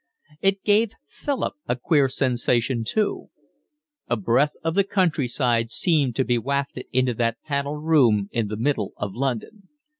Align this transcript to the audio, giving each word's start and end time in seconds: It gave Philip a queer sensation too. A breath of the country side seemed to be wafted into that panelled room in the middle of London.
It 0.41 0.63
gave 0.63 0.93
Philip 1.05 1.53
a 1.67 1.75
queer 1.75 2.09
sensation 2.09 2.83
too. 2.83 3.29
A 4.07 4.15
breath 4.17 4.55
of 4.63 4.73
the 4.73 4.83
country 4.83 5.27
side 5.27 5.69
seemed 5.69 6.15
to 6.15 6.25
be 6.25 6.39
wafted 6.39 6.87
into 6.91 7.13
that 7.13 7.37
panelled 7.45 7.83
room 7.83 8.27
in 8.31 8.47
the 8.47 8.57
middle 8.57 8.93
of 8.97 9.13
London. 9.13 9.67